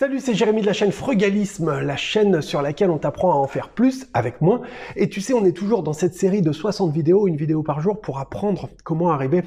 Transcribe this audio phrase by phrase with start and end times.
[0.00, 3.46] Salut, c'est Jérémy de la chaîne Frugalisme, la chaîne sur laquelle on t'apprend à en
[3.46, 4.60] faire plus avec moins.
[4.96, 7.80] Et tu sais, on est toujours dans cette série de 60 vidéos, une vidéo par
[7.80, 9.44] jour, pour apprendre comment arriver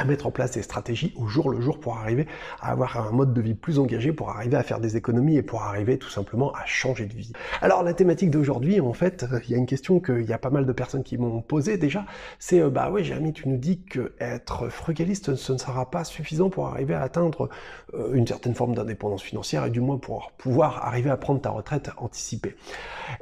[0.00, 2.26] à mettre en place des stratégies au jour le jour pour arriver
[2.60, 5.42] à avoir un mode de vie plus engagé, pour arriver à faire des économies et
[5.42, 7.32] pour arriver tout simplement à changer de vie.
[7.60, 10.38] Alors la thématique d'aujourd'hui, en fait, euh, il y a une question qu'il y a
[10.38, 12.06] pas mal de personnes qui m'ont posée déjà,
[12.38, 16.04] c'est euh, bah ouais Jérémy, tu nous dis que être frugaliste, ce ne sera pas
[16.04, 17.50] suffisant pour arriver à atteindre
[17.92, 21.50] euh, une certaine forme d'indépendance financière et du moins pour pouvoir arriver à prendre ta
[21.50, 22.56] retraite anticipée.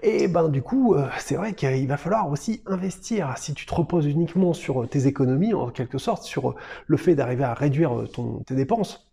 [0.04, 3.34] Et ben du coup, c'est vrai qu'il va falloir aussi investir.
[3.38, 6.54] Si tu te reposes uniquement sur tes économies, en quelque sorte, sur
[6.86, 9.08] le fait d'arriver à réduire euh, tes dépenses,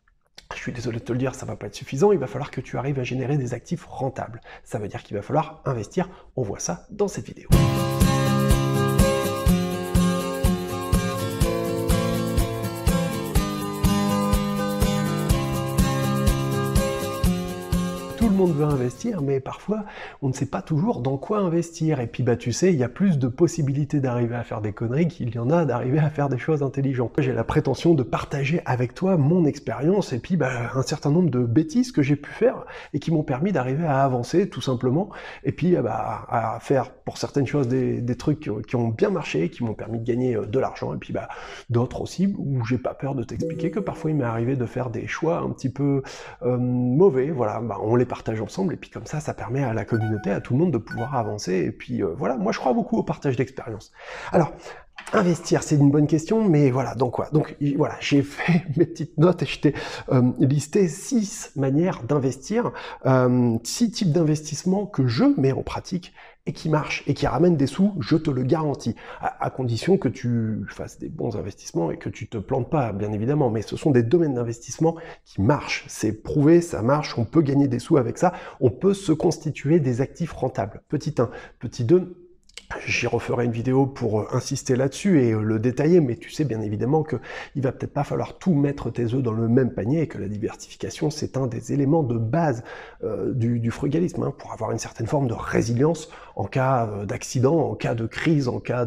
[0.53, 2.51] je suis désolé de te le dire, ça va pas être suffisant, il va falloir
[2.51, 4.41] que tu arrives à générer des actifs rentables.
[4.63, 7.49] Ça veut dire qu'il va falloir investir, on voit ça dans cette vidéo.
[18.27, 19.85] Le monde veut investir, mais parfois
[20.21, 21.99] on ne sait pas toujours dans quoi investir.
[21.99, 24.71] Et puis bah tu sais, il y a plus de possibilités d'arriver à faire des
[24.71, 27.13] conneries qu'il y en a d'arriver à faire des choses intelligentes.
[27.19, 31.29] J'ai la prétention de partager avec toi mon expérience et puis bah, un certain nombre
[31.29, 35.09] de bêtises que j'ai pu faire et qui m'ont permis d'arriver à avancer tout simplement.
[35.43, 39.63] Et puis bah, à faire pour certaines choses des, trucs qui ont bien marché, qui
[39.63, 40.93] m'ont permis de gagner euh, de l'argent.
[40.93, 41.27] Et puis bah,
[41.69, 44.89] d'autres aussi où j'ai pas peur de t'expliquer que parfois il m'est arrivé de faire
[44.89, 46.01] des choix un petit peu
[46.43, 47.29] euh, mauvais.
[47.29, 48.05] Voilà, bah, on les
[48.41, 50.77] ensemble, et puis comme ça, ça permet à la communauté, à tout le monde de
[50.77, 53.91] pouvoir avancer, et puis euh, voilà, moi je crois beaucoup au partage d'expérience.
[54.31, 54.51] Alors,
[55.13, 59.17] Investir, c'est une bonne question, mais voilà, donc quoi Donc voilà, j'ai fait mes petites
[59.17, 59.75] notes et je t'ai
[60.11, 62.71] euh, listé six manières d'investir,
[63.05, 66.13] euh, six types d'investissements que je mets en pratique
[66.45, 70.07] et qui marchent et qui ramènent des sous, je te le garantis, à, condition que
[70.07, 73.49] tu fasses des bons investissements et que tu te plantes pas, bien évidemment.
[73.49, 75.85] Mais ce sont des domaines d'investissement qui marchent.
[75.87, 79.79] C'est prouvé, ça marche, on peut gagner des sous avec ça, on peut se constituer
[79.79, 80.81] des actifs rentables.
[80.89, 81.29] Petit 1.
[81.59, 82.24] Petit 2,
[82.85, 86.45] J'y referai une vidéo pour euh, insister là-dessus et euh, le détailler, mais tu sais
[86.45, 87.17] bien évidemment que
[87.55, 90.17] il va peut-être pas falloir tout mettre tes œufs dans le même panier et que
[90.17, 92.63] la diversification c'est un des éléments de base
[93.03, 97.75] euh, du, frugalisme hein, pour avoir une certaine forme de résilience en cas d'accident, en
[97.75, 98.85] cas de crise, en cas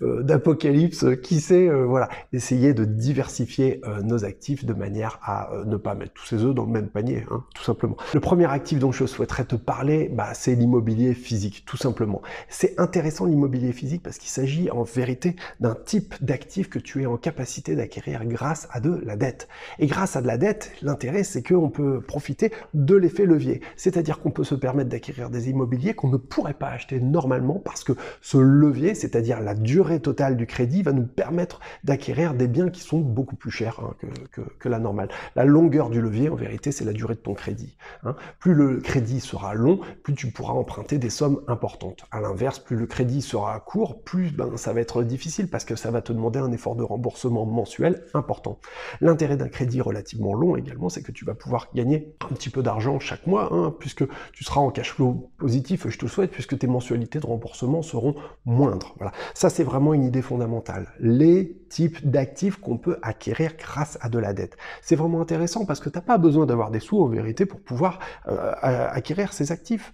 [0.00, 6.14] d'apocalypse, qui sait, voilà, essayer de diversifier nos actifs de manière à ne pas mettre
[6.14, 7.98] tous ses œufs dans le même panier, hein, tout simplement.
[8.14, 12.22] Le premier actif dont je souhaiterais te parler, bah, c'est l'immobilier physique, tout simplement.
[12.48, 17.06] C'est intéressant l'immobilier physique parce qu'il s'agit en vérité d'un type d'actif que tu es
[17.06, 19.48] en capacité d'acquérir grâce à de la dette.
[19.78, 23.60] Et grâce à de la dette, l'intérêt c'est qu'on peut profiter de l'effet levier.
[23.76, 27.84] C'est-à-dire qu'on peut se permettre d'acquérir des immobiliers qu'on ne pourrait pas acheter normalement parce
[27.84, 32.68] que ce levier, c'est-à-dire la durée totale du crédit, va nous permettre d'acquérir des biens
[32.68, 33.94] qui sont beaucoup plus chers hein,
[34.32, 35.08] que, la normale.
[35.36, 37.76] La longueur du levier, en vérité, c'est la durée de ton crédit.
[38.02, 38.16] Hein.
[38.40, 42.04] Plus le crédit sera long, plus tu pourras emprunter des sommes importantes.
[42.10, 45.76] À l'inverse, plus le crédit sera court, plus ben, ça va être difficile parce que
[45.76, 48.58] ça va te demander un effort de remboursement mensuel important.
[49.00, 52.62] L'intérêt d'un crédit relativement long également, c'est que tu vas pouvoir gagner un petit peu
[52.62, 56.30] d'argent chaque mois, hein, puisque tu seras en cash flow positif, je te le souhaite,
[56.30, 58.14] puisque tes mensualités de remboursement seront
[58.44, 58.94] moindres.
[58.98, 59.12] Voilà.
[59.34, 60.92] Ça, c'est vraiment une idée fondamentale.
[61.00, 64.56] Les types d'actifs qu'on peut acquérir grâce à de la dette.
[64.82, 67.60] C'est vraiment intéressant parce que tu n'as pas besoin d'avoir des sous en vérité pour
[67.60, 69.92] pouvoir euh, acquérir ces actifs.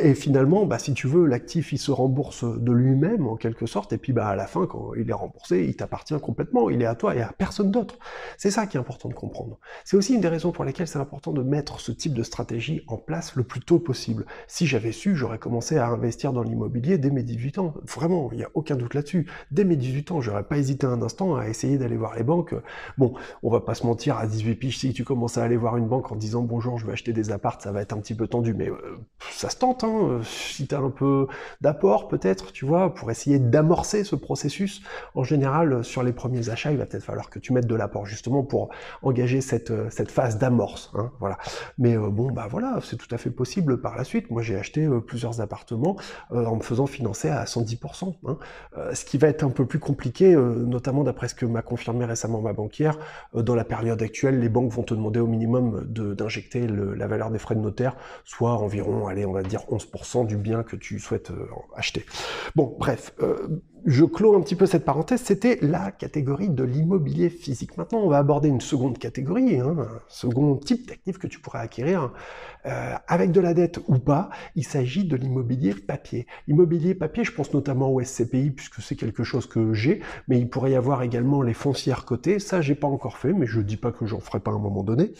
[0.00, 3.92] Et finalement, bah, si tu veux, l'actif, il se rembourse de lui-même en quelque sorte,
[3.92, 6.86] et puis bah à la fin, quand il est remboursé, il t'appartient complètement, il est
[6.86, 7.98] à toi et à personne d'autre.
[8.36, 9.58] C'est ça qui est important de comprendre.
[9.84, 12.82] C'est aussi une des raisons pour lesquelles c'est important de mettre ce type de stratégie
[12.88, 14.26] en place le plus tôt possible.
[14.46, 17.74] Si j'avais su, j'aurais commencé à investir dans l'immobilier dès mes 18 ans.
[17.84, 19.28] Vraiment, il n'y a aucun doute là-dessus.
[19.50, 22.54] Dès mes 18 ans, j'aurais pas hésité un instant à essayer d'aller voir les banques.
[22.98, 25.76] Bon, on va pas se mentir, à 18 piges, si tu commences à aller voir
[25.76, 28.14] une banque en disant bonjour, je vais acheter des apparts, ça va être un petit
[28.14, 28.98] peu tendu, mais euh,
[29.30, 30.20] ça se tente, hein.
[30.24, 31.26] Si tu as un peu
[31.60, 34.82] d'apport, peut peut-être, tu vois, pour essayer d'amorcer ce processus.
[35.14, 38.06] En général, sur les premiers achats, il va peut-être falloir que tu mettes de l'apport
[38.06, 38.70] justement pour
[39.02, 40.90] engager cette, euh, phase d'amorce.
[40.94, 41.38] Hein, voilà.
[41.78, 44.30] Mais euh, bon, bah voilà, c'est tout à fait possible par la suite.
[44.30, 45.96] Moi, j'ai acheté euh, plusieurs appartements
[46.30, 48.14] en me faisant financer à 110%.
[48.26, 48.36] Hein.
[48.92, 52.40] ce qui va être un peu plus compliqué, notamment d'après ce que m'a confirmé récemment
[52.40, 52.98] ma banquière,
[53.34, 57.38] dans la période actuelle, les banques vont te demander au minimum d'injecter la valeur des
[57.38, 61.32] frais de notaire, soit environ, allez, on va dire 11% du bien que tu souhaites
[61.76, 62.04] acheter.
[62.54, 67.30] Bon, bref, euh, je clôt un petit peu cette parenthèse, c'était la catégorie de l'immobilier
[67.30, 67.76] physique.
[67.76, 71.60] Maintenant, on va aborder une seconde catégorie, hein, un second type d'actif que tu pourrais
[71.60, 72.12] acquérir
[72.66, 74.30] euh, avec de la dette ou pas.
[74.54, 76.26] Il s'agit de l'immobilier papier.
[76.46, 80.48] Immobilier papier, je pense notamment au SCPI puisque c'est quelque chose que j'ai, mais il
[80.48, 82.38] pourrait y avoir également les foncières cotées.
[82.38, 84.60] Ça, j'ai pas encore fait, mais je dis pas que j'en ferai pas à un
[84.60, 85.12] moment donné.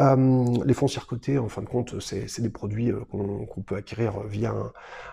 [0.00, 4.54] Euh, les foncières cotées, en fin de compte, c'est des produits qu'on peut acquérir via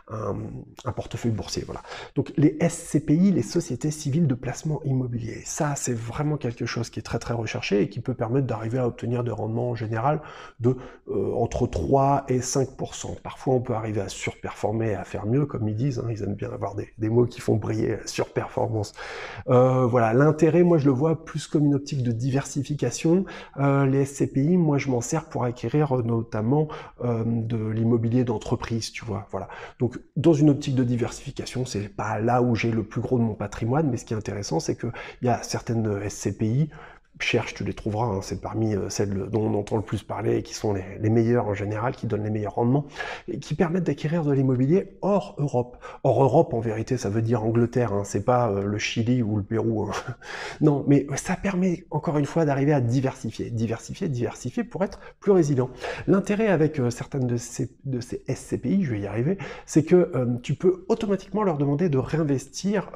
[0.10, 1.64] un, portefeuille boursier.
[1.66, 1.82] Voilà.
[2.16, 5.42] Donc les SCPI les sociétés civiles de placement immobilier.
[5.46, 8.80] Ça, c'est vraiment quelque chose qui est très très recherché et qui peut permettre d'arriver
[8.80, 10.22] à obtenir des rendements en général
[10.60, 10.76] de
[11.10, 13.22] euh, entre 3 et 5%.
[13.22, 16.00] Parfois, on peut arriver à surperformer, à faire mieux, comme ils disent.
[16.00, 16.08] Hein.
[16.10, 18.94] ils aiment bien avoir des, mots qui font briller surperformance.
[19.50, 23.26] Euh, voilà, l'intérêt, moi, je le vois plus comme une optique de diversification.
[23.58, 26.68] Euh, les SCPI, moi, je m'en sers pour acquérir notamment
[27.04, 29.28] de l'immobilier d'entreprise, tu vois.
[29.32, 29.48] Voilà.
[29.80, 31.15] Donc, dans une optique de diversification,
[31.66, 34.18] c'est pas là où j'ai le plus gros de mon patrimoine, mais ce qui est
[34.18, 34.92] intéressant, c'est qu'il
[35.22, 36.70] y a certaines SCPI
[37.20, 40.38] cherche, tu les trouveras, hein, c'est parmi euh, celles dont on entend le plus parler
[40.38, 42.86] et qui sont les, les, meilleures en général, qui donnent les meilleurs rendements,
[43.28, 45.78] et qui permettent d'acquérir de l'immobilier hors Europe.
[46.04, 49.38] Hors Europe, en vérité, ça veut dire Angleterre, hein, c'est pas euh, le Chili ou
[49.38, 49.84] le Pérou.
[49.84, 49.92] Hein.
[50.62, 55.32] non, mais ça permet encore une fois d'arriver à diversifier, diversifier, diversifier pour être plus
[55.32, 55.70] résilient.
[56.08, 60.12] L'intérêt avec euh, certaines de ces, de ces SCPI, je vais y arriver, c'est que
[60.42, 62.92] tu peux automatiquement leur demander de réinvestir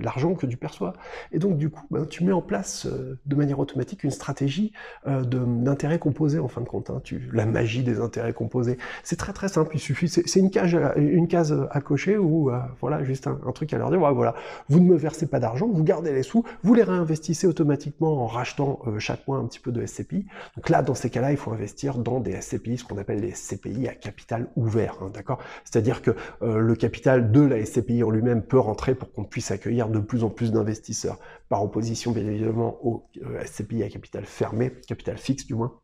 [0.00, 0.92] l'argent que tu perçois.
[1.32, 4.72] Et donc, du coup, ben, tu mets en place de manière automatique une stratégie
[5.06, 6.90] euh, d'intérêt composé en fin de compte.
[6.90, 7.00] Hein.
[7.04, 8.78] Tu, la magie des intérêts composés.
[9.02, 9.70] C'est très très simple.
[9.74, 13.72] Il suffit, c'est une case, une case à cocher ou euh, voilà juste un, truc
[13.72, 14.00] à leur dire.
[14.12, 14.34] Voilà,
[14.68, 18.26] vous ne me versez pas d'argent, vous gardez les sous, vous les réinvestissez automatiquement en
[18.26, 20.26] rachetant euh, chaque mois un petit peu de SCPI.
[20.56, 23.32] Donc là, dans ces cas-là, il faut investir dans des SCPI, ce qu'on appelle les
[23.32, 24.98] SCPI à capital ouvert.
[25.00, 25.38] Hein, D'accord?
[25.64, 26.10] C'est-à-dire que
[26.42, 30.24] le capital de la SCPI en lui-même peut rentrer pour qu'on puisse accueillir de plus
[30.24, 31.18] en plus d'investisseurs,
[31.48, 33.04] par opposition bien évidemment au
[33.52, 35.78] SCPI à capital fermé, capital fixe du moins.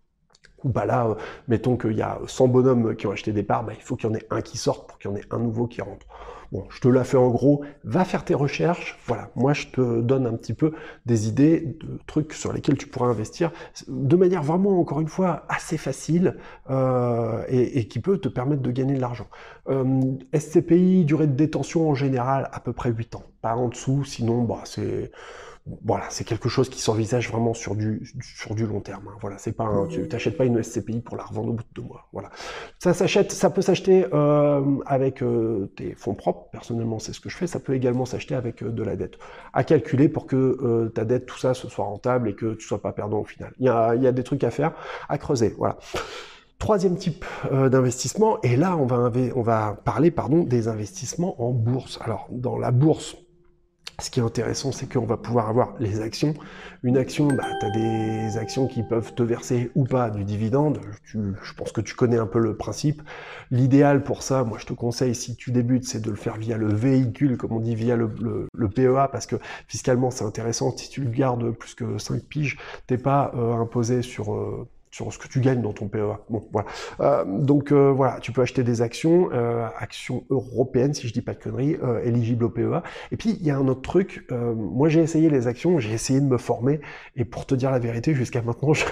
[0.65, 1.15] Ou bah là, euh,
[1.47, 4.11] mettons qu'il y a 100 bonhommes qui ont acheté des parts, bah, il faut qu'il
[4.11, 6.07] y en ait un qui sorte pour qu'il y en ait un nouveau qui rentre.
[6.51, 10.01] Bon, je te la fais en gros, va faire tes recherches, voilà, moi je te
[10.01, 10.73] donne un petit peu
[11.05, 13.53] des idées de trucs sur lesquels tu pourras investir
[13.87, 16.37] de manière vraiment, encore une fois, assez facile
[16.71, 19.27] euh, et, qui peut te permettre de gagner de l'argent.
[19.69, 20.01] Euh,
[20.35, 24.43] SCPI, durée de détention en général, à peu près 8 ans, pas en dessous, sinon
[24.43, 25.13] bah, c'est
[25.85, 29.09] voilà, c'est quelque chose qui s'envisage vraiment sur du sur du long terme.
[29.09, 29.17] Hein.
[29.21, 31.83] Voilà, c'est pas un, tu t'achètes pas une SCPI pour la revendre au bout de
[31.83, 32.09] deux mois.
[32.13, 32.31] Voilà,
[32.79, 36.49] ça s'achète, ça peut s'acheter euh, avec euh, tes fonds propres.
[36.51, 37.47] Personnellement, c'est ce que je fais.
[37.47, 39.19] Ça peut également s'acheter avec euh, de la dette.
[39.53, 42.81] À calculer pour que ta dette, tout ça, ce soit rentable et que tu sois
[42.83, 43.53] pas perdant au final.
[43.59, 44.73] Il y a, il y a des trucs à faire,
[45.09, 45.55] à creuser.
[45.59, 45.79] Voilà.
[46.59, 52.01] Troisième type d'investissement, et là on va, on va parler pardon, des investissements en bourse.
[52.03, 53.17] Alors dans la bourse,
[54.01, 56.35] ce qui est intéressant, c'est qu'on va pouvoir avoir les actions.
[56.85, 60.81] Une action, bah, tu as des actions qui peuvent te verser ou pas du dividende.
[61.05, 63.03] je pense que tu connais un peu le principe.
[63.51, 66.57] L'idéal pour ça, moi je te conseille, si tu débutes, c'est de le faire via
[66.57, 68.09] le véhicule, comme on dit, via le,
[68.69, 69.37] PEA, parce que
[69.67, 70.77] fiscalement c'est intéressant.
[70.77, 72.57] Si tu le gardes plus que 5 piges,
[72.87, 74.33] t'es pas euh, imposé sur...
[74.35, 76.19] Euh, sur ce que tu gagnes dans ton PEA.
[76.31, 76.69] Bon, voilà.
[77.01, 81.23] Euh, donc euh, voilà, tu peux acheter des actions, euh, actions européennes si je dis
[81.23, 82.83] pas de conneries, éligibles au PEA.
[83.13, 84.27] Et puis il y a un autre truc.
[84.31, 86.81] Moi j'ai essayé les actions, j'ai essayé de me former,
[87.17, 88.85] et pour te dire la vérité, jusqu'à maintenant, je,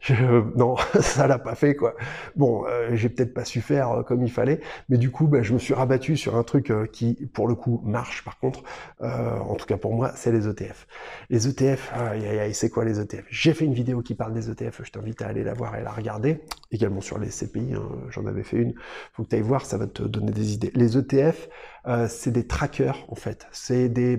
[0.00, 0.24] je,
[0.56, 1.94] non, ça l'a pas fait quoi.
[2.36, 5.58] Bon, j'ai peut-être pas su faire comme il fallait, mais du coup, bah, je me
[5.58, 8.24] suis rabattu sur un truc qui, pour le coup, marche.
[8.24, 8.62] Par contre,
[9.00, 10.86] en tout cas pour moi, c'est les ETF.
[11.30, 14.32] Les ETF, aïe, aïe, aïe, c'est quoi les ETF J'ai fait une vidéo qui parle
[14.32, 14.82] des ETF.
[14.84, 16.40] Je t'invite à aller la voir et la regarder.
[16.70, 18.74] Également sur les CPI, hein, j'en avais fait une.
[19.12, 20.72] Faut que tu ailles voir, ça va te donner des idées.
[20.74, 21.48] Les ETF,
[21.86, 23.46] euh, c'est des trackers en fait.
[23.50, 24.18] C'est des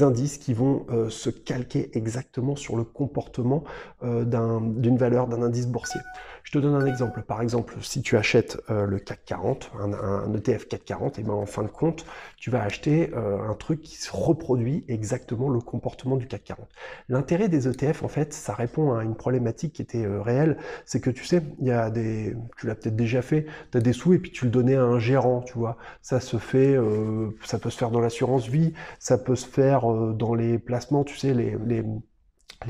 [0.00, 3.64] indices qui vont euh, se calquer exactement sur le comportement
[4.04, 6.00] euh, d'une valeur, d'un indice boursier.
[6.44, 7.22] Je te donne un exemple.
[7.22, 11.46] Par exemple, si tu achètes le CAC 40, un, ETF CAC 40, et ben en
[11.46, 12.06] fin de compte,
[12.38, 16.68] tu vas acheter un truc qui se reproduit exactement le comportement du CAC 40.
[17.08, 20.56] L'intérêt des ETF, en fait, ça répond à une problématique qui était réelle.
[20.86, 23.80] C'est que tu sais, il y a des, tu l'as peut-être déjà fait, tu as
[23.82, 25.76] des sous et puis tu le donnais à un gérant, tu vois.
[26.00, 26.99] Ça se fait euh,
[27.44, 31.04] ça peut se faire dans l'assurance vie, ça peut se faire euh, dans les placements,
[31.04, 31.82] tu sais, les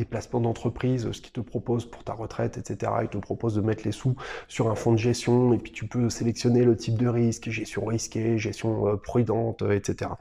[0.04, 2.92] placements d'entreprise, ce qu'ils te proposent pour ta retraite, etc.
[3.02, 4.14] Ils te proposent de mettre les sous
[4.48, 7.84] sur un fonds de gestion et puis tu peux sélectionner le type de risque, gestion
[7.84, 10.12] risquée, gestion euh, prudente, euh, etc.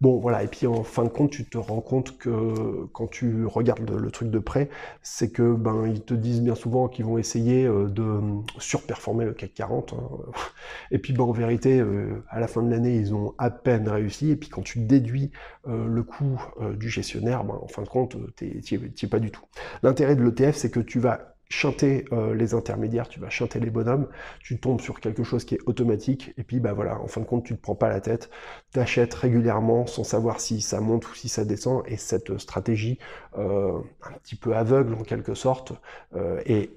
[0.00, 0.42] Bon, voilà.
[0.42, 4.10] Et puis en fin de compte, tu te rends compte que quand tu regardes le,
[4.10, 4.68] truc de près,
[5.02, 8.20] c'est que ben ils te disent bien souvent qu'ils vont essayer euh, de
[8.58, 9.94] surperformer le CAC 40.
[9.94, 10.30] Hein.
[10.90, 11.82] Et puis ben, en vérité,
[12.28, 14.30] à la fin de l'année, ils ont à peine réussi.
[14.30, 15.30] Et puis quand tu déduis
[15.66, 16.40] le coût
[16.74, 19.44] du gestionnaire, ben, en fin de compte, tu pas du tout.
[19.82, 23.70] L'intérêt de l'ETF, c'est que tu vas chanter euh, les intermédiaires, tu vas chanter les
[23.70, 24.08] bonhommes,
[24.40, 27.26] tu tombes sur quelque chose qui est automatique, et puis bah voilà, en fin de
[27.26, 28.28] compte, tu ne te prends pas la tête,
[28.72, 32.98] tu achètes régulièrement sans savoir si ça monte ou si ça descend, et cette stratégie
[33.38, 35.72] euh, un petit peu aveugle en quelque sorte,
[36.14, 36.70] euh, est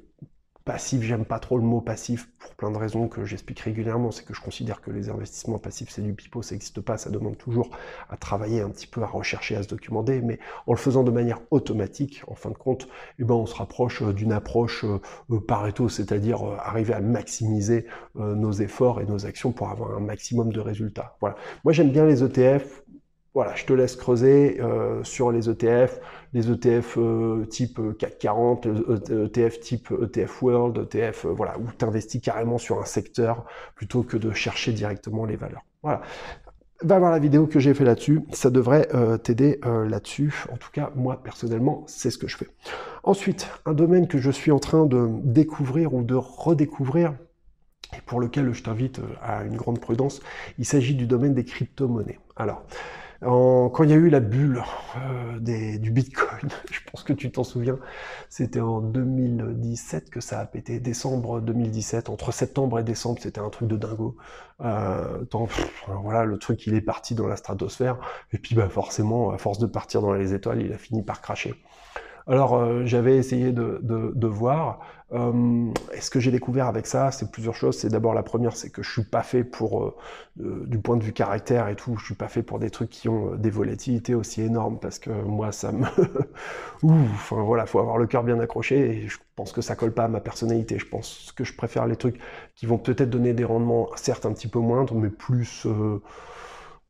[0.63, 4.11] Passif, j'aime pas trop le mot passif pour plein de raisons que j'explique régulièrement.
[4.11, 6.97] C'est que je considère que les investissements passifs, c'est du pipeau, ça n'existe pas.
[6.97, 7.71] Ça demande toujours
[8.09, 10.21] à travailler un petit peu, à rechercher, à se documenter.
[10.21, 10.37] Mais
[10.67, 12.87] en le faisant de manière automatique, en fin de compte,
[13.17, 17.85] eh ben, on se rapproche euh, d'une approche euh, Pareto, c'est-à-dire euh, arriver à maximiser
[18.15, 21.15] nos efforts et nos actions pour avoir un maximum de résultats.
[21.21, 21.35] Voilà.
[21.63, 22.83] Moi, j'aime bien les ETF
[23.33, 26.01] voilà, je te laisse creuser euh, sur les ETF,
[26.33, 28.67] les ETF euh, type CAC 40,
[29.09, 33.45] ETF type ETF World, ETF, euh, voilà, où tu investis carrément sur un secteur
[33.75, 35.63] plutôt que de chercher directement les valeurs.
[35.81, 36.01] Voilà.
[36.83, 38.89] Va voir la vidéo que j'ai fait là-dessus, ça devrait
[39.21, 40.45] t'aider là-dessus.
[40.51, 42.47] En tout cas, moi personnellement, c'est ce que je fais.
[43.03, 47.13] Ensuite, un domaine que je suis en train de découvrir ou de redécouvrir,
[47.95, 50.21] et pour lequel je t'invite à une grande prudence,
[50.57, 52.17] il s'agit du domaine des crypto-monnaies.
[52.35, 52.63] Alors,
[53.21, 54.63] quand il y a eu la bulle
[54.97, 57.77] euh, du Bitcoin, je pense que tu t'en souviens,
[58.29, 63.49] c'était en 2017 que ça a pété, décembre 2017, entre septembre et décembre, c'était un
[63.49, 64.17] truc de dingo.
[64.61, 65.23] Euh,
[66.01, 67.97] voilà, le truc il est parti dans la stratosphère,
[68.33, 71.21] et puis bah, forcément, à force de partir dans les étoiles, il a fini par
[71.21, 71.55] cracher.
[72.27, 74.79] Alors euh, j'avais essayé de, voir.
[75.13, 77.77] Euh, ce que j'ai découvert avec ça, c'est plusieurs choses.
[77.77, 79.95] C'est d'abord la première, c'est que je suis pas fait pour, euh,
[80.41, 82.89] euh, du point de vue caractère et tout, je suis pas fait pour des trucs
[82.89, 85.85] qui ont des volatilités aussi énormes parce que moi ça me,
[86.83, 89.93] Ouh, enfin voilà, faut avoir le cœur bien accroché et je pense que ça colle
[89.93, 90.79] pas à ma personnalité.
[90.79, 92.19] Je pense que je préfère les trucs
[92.55, 95.67] qui vont peut-être donner des rendements certes un petit peu moindres, mais plus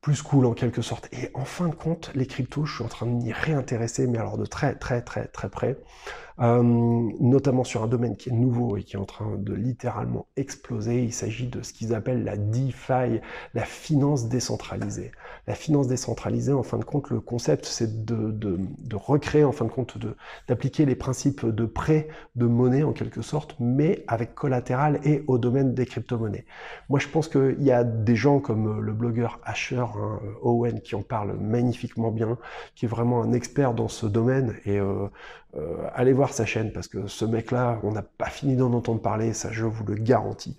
[0.02, 1.08] plus cool en quelque sorte.
[1.14, 4.18] Et en fin de compte, les cryptos, je suis en train de m'y réintéresser, mais
[4.18, 5.78] alors de très très très très près.
[6.42, 6.64] Euh,
[7.20, 11.04] notamment sur un domaine qui est nouveau et qui est en train de littéralement exploser.
[11.04, 13.22] Il s'agit de ce qu'ils appellent la DeFi,
[13.54, 15.12] la finance décentralisée.
[15.46, 19.52] La finance décentralisée, en fin de compte, le concept, c'est de, de, de, recréer, en
[19.52, 20.00] fin de compte,
[20.48, 25.38] d'appliquer les principes de prêt de monnaie, en quelque sorte, mais avec collatéral et au
[25.38, 26.46] domaine des crypto-monnaies.
[26.90, 30.96] Moi, je pense qu'il y a des gens comme le blogueur Asher, hein, Owen, qui
[30.96, 32.40] en parle magnifiquement bien,
[32.74, 35.08] qui est vraiment un expert dans ce domaine, et euh,
[35.56, 39.02] euh, allez voir sa chaîne parce que ce mec-là, on n'a pas fini d'en entendre
[39.02, 40.58] parler, ça je vous le garantis.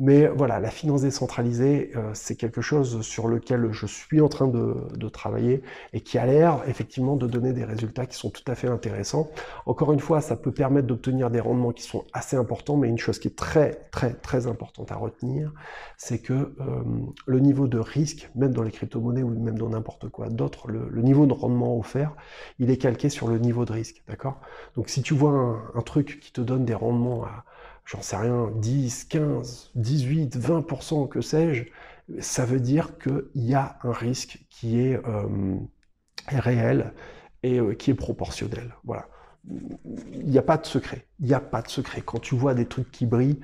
[0.00, 4.46] Mais voilà, la finance décentralisée, euh, c'est quelque chose sur lequel je suis en train
[4.46, 5.62] de, travailler
[5.92, 9.28] et qui a l'air effectivement de donner des résultats qui sont tout à fait intéressants.
[9.66, 12.98] Encore une fois, ça peut permettre d'obtenir des rendements qui sont assez importants, mais une
[12.98, 15.52] chose qui est très très très importante à retenir,
[15.96, 16.82] c'est que euh,
[17.26, 21.02] le niveau de risque, même dans les crypto-monnaies ou même dans n'importe quoi d'autre, le,
[21.02, 22.14] niveau de rendement offert,
[22.58, 24.40] il est calqué sur le niveau de risque, d'accord?
[24.76, 27.44] Donc si tu vois un, un truc qui te donne des rendements à
[27.88, 31.64] j'en sais rien, 10, 15, 18, 20%, que sais-je,
[32.20, 35.56] ça veut dire qu'il y a un risque qui est, euh,
[36.28, 36.92] réel
[37.42, 38.74] et euh, qui est proportionnel.
[38.84, 39.08] Voilà.
[40.12, 41.06] Il n'y a pas de secret.
[41.20, 42.02] Il n'y a pas de secret.
[42.02, 43.40] Quand tu vois des trucs qui brillent,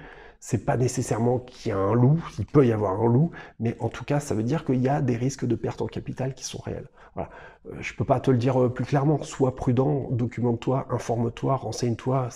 [0.47, 3.79] c'est pas nécessairement qu'il y a un loup, il peut y avoir un loup, mais
[3.81, 6.35] en tout cas, ça veut dire qu'il y a des risques de perte en capital
[6.35, 6.87] qui sont réels.
[7.15, 7.31] Voilà.
[7.67, 9.23] Euh, je peux pas te le dire plus clairement.
[9.23, 12.29] Sois prudent, documente-toi, informe-toi, renseigne-toi,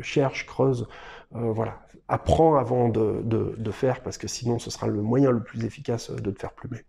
[0.00, 0.88] cherche, creuse.
[1.34, 1.82] Euh, voilà,
[2.12, 6.10] apprends avant de, de, faire, parce que sinon ce sera le moyen le plus efficace
[6.10, 6.84] de te faire plumer.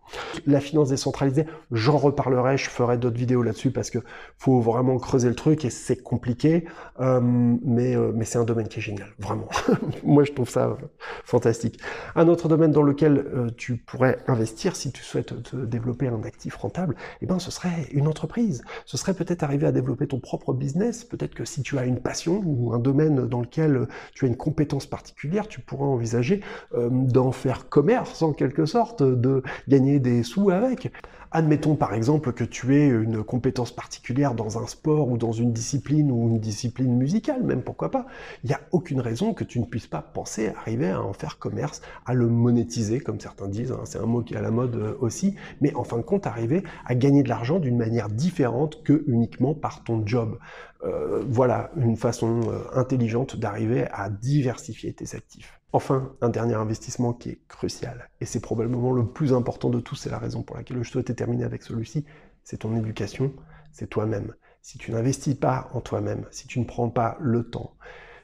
[0.45, 3.99] La finance décentralisée, j'en reparlerai, je ferai d'autres vidéos là-dessus, parce que
[4.37, 6.65] faut vraiment creuser le truc, et c'est compliqué,
[6.99, 9.47] euh, mais, euh, mais c'est un domaine qui est génial, vraiment.
[10.03, 10.75] Moi, je trouve ça
[11.23, 11.79] fantastique.
[12.15, 16.57] Un autre domaine dans lequel tu pourrais investir, si tu souhaites te développer un actif
[16.57, 18.61] rentable, eh ben, ce serait une entreprise.
[18.85, 22.01] Ce serait peut-être arriver à développer ton propre business, peut-être que si tu as une
[22.01, 25.12] passion ou un domaine dans lequel tu as une compétence particulière,
[25.49, 26.41] tu pourras envisager
[26.73, 30.91] euh, d'en faire commerce en quelque sorte, de gagner des sous avec.
[31.35, 35.51] Admettons par exemple que tu aies une compétence particulière dans un sport ou dans une
[35.51, 38.05] discipline ou une discipline musicale, même pourquoi pas.
[38.43, 41.11] Il n'y a aucune raison que tu ne puisses pas penser à arriver à en
[41.13, 43.81] faire commerce, à le monétiser, comme certains disent, hein.
[43.85, 46.27] c'est un mot qui est à la mode euh, aussi, mais en fin de compte
[46.27, 50.37] arriver à gagner de l'argent d'une manière différente que uniquement par ton job.
[50.83, 55.61] Euh, voilà une façon euh, intelligente d'arriver à diversifier tes actifs.
[55.71, 59.95] Enfin, un dernier investissement qui est crucial, et c'est probablement le plus important de tous,
[59.95, 62.05] c'est la raison pour laquelle je souhaitais terminer avec celui-ci,
[62.43, 63.31] c'est ton éducation,
[63.71, 64.33] c'est toi-même.
[64.61, 67.73] Si tu n'investis pas en toi-même, si tu ne prends pas le temps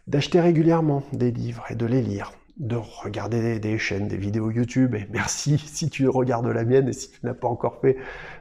[0.08, 4.96] d'acheter régulièrement des livres et de les lire, de regarder des, chaînes, des vidéos YouTube.
[4.96, 7.98] Et merci si tu regardes la mienne et si tu n'as pas encore fait,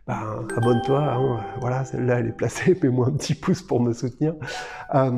[0.06, 1.00] ben, abonne-toi.
[1.00, 1.44] Hein.
[1.60, 2.78] Voilà, celle-là, elle est placée.
[2.82, 4.34] Mets-moi un petit pouce pour me soutenir.
[4.94, 5.10] Euh,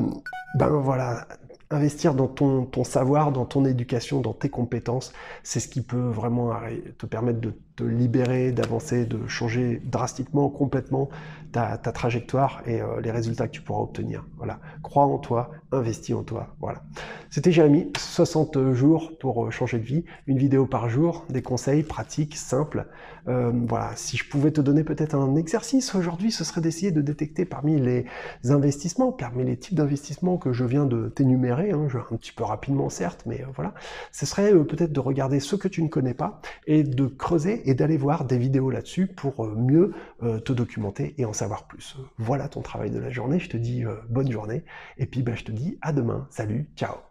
[0.59, 1.27] ben voilà,
[1.71, 6.53] investir dans ton, savoir, dans ton éducation, dans tes compétences, c'est ce qui peut vraiment
[6.99, 7.55] te permettre de
[7.87, 11.09] libérer, d'avancer, de changer drastiquement, complètement
[11.53, 14.25] ta, trajectoire et euh, les résultats que tu pourras obtenir.
[14.37, 16.55] Voilà, crois en toi, investis en toi.
[16.61, 16.83] Voilà.
[17.31, 21.83] C'était Jérémy, 60 jours pour euh, changer de vie, une vidéo par jour, des conseils
[21.83, 22.87] pratiques, simples.
[23.29, 27.03] Euh, voilà, si je pouvais te donner peut-être un exercice aujourd'hui, ce serait d'essayer de
[27.03, 28.07] détecter parmi les
[28.45, 32.89] investissements, parmi les types d'investissements que je viens de t'énumérer, hein, un petit peu rapidement
[32.89, 33.75] certes, mais voilà,
[34.13, 37.70] ce serait peut-être de regarder ce que tu ne connais pas et de creuser et
[37.75, 41.97] d'aller voir des vidéos là-dessus pour euh, mieux euh, te documenter et en savoir plus.
[42.19, 43.39] Voilà ton travail de la journée.
[43.39, 44.65] Je te dis euh, bonne journée
[44.99, 46.27] et puis bah, je te dis à demain.
[46.31, 47.10] Salut, ciao